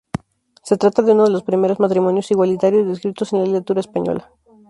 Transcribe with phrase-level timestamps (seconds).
[0.63, 4.31] Se trata de uno de los primeros matrimonios igualitarios descritos en la literatura española.